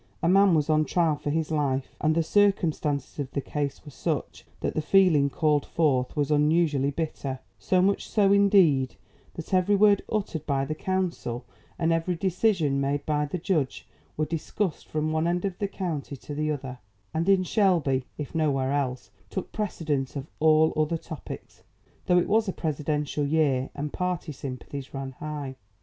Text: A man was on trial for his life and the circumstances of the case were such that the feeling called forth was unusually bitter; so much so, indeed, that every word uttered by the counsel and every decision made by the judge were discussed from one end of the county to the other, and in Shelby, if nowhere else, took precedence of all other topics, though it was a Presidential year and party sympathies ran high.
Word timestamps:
A 0.23 0.27
man 0.27 0.55
was 0.55 0.67
on 0.67 0.83
trial 0.83 1.15
for 1.15 1.29
his 1.29 1.51
life 1.51 1.93
and 2.01 2.15
the 2.15 2.23
circumstances 2.23 3.19
of 3.19 3.29
the 3.33 3.39
case 3.39 3.85
were 3.85 3.91
such 3.91 4.47
that 4.61 4.73
the 4.73 4.81
feeling 4.81 5.29
called 5.29 5.63
forth 5.63 6.15
was 6.15 6.31
unusually 6.31 6.89
bitter; 6.89 7.37
so 7.59 7.83
much 7.83 8.09
so, 8.09 8.31
indeed, 8.33 8.95
that 9.35 9.53
every 9.53 9.75
word 9.75 10.01
uttered 10.11 10.43
by 10.47 10.65
the 10.65 10.73
counsel 10.73 11.45
and 11.77 11.93
every 11.93 12.15
decision 12.15 12.81
made 12.81 13.05
by 13.05 13.27
the 13.27 13.37
judge 13.37 13.87
were 14.17 14.25
discussed 14.25 14.87
from 14.87 15.11
one 15.11 15.27
end 15.27 15.45
of 15.45 15.59
the 15.59 15.67
county 15.67 16.15
to 16.17 16.33
the 16.33 16.49
other, 16.49 16.79
and 17.13 17.29
in 17.29 17.43
Shelby, 17.43 18.05
if 18.17 18.33
nowhere 18.33 18.73
else, 18.73 19.11
took 19.29 19.51
precedence 19.51 20.15
of 20.15 20.25
all 20.39 20.73
other 20.75 20.97
topics, 20.97 21.61
though 22.07 22.17
it 22.17 22.27
was 22.27 22.47
a 22.49 22.53
Presidential 22.53 23.23
year 23.27 23.69
and 23.75 23.93
party 23.93 24.31
sympathies 24.31 24.95
ran 24.95 25.11
high. 25.11 25.57